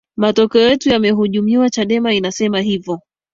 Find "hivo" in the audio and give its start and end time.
2.61-3.01